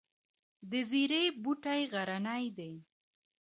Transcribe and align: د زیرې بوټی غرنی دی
د 0.69 0.71
زیرې 0.89 1.23
بوټی 1.43 1.81
غرنی 1.91 2.45
دی 2.57 2.73